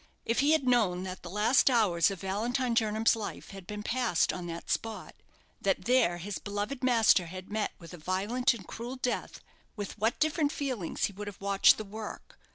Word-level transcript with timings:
If 0.25 0.39
he 0.39 0.53
had 0.53 0.63
known 0.63 1.03
that 1.03 1.21
the 1.21 1.29
last 1.29 1.69
hours 1.69 2.09
of 2.09 2.21
Valentine 2.21 2.73
Jernam's 2.73 3.15
life 3.15 3.51
had 3.51 3.67
been 3.67 3.83
passed 3.83 4.33
on 4.33 4.47
that 4.47 4.71
spot, 4.71 5.13
that 5.61 5.85
there 5.85 6.17
his 6.17 6.39
beloved 6.39 6.83
master 6.83 7.27
had 7.27 7.51
met 7.51 7.73
with 7.77 7.93
a 7.93 7.97
violent 7.99 8.55
and 8.55 8.65
cruel 8.67 8.95
death, 8.95 9.41
with 9.75 9.99
what 9.99 10.19
different 10.19 10.51
feelings 10.51 11.05
he 11.05 11.13
would 11.13 11.27
have 11.27 11.39
watched 11.39 11.77
the 11.77 11.85
work! 11.85 12.39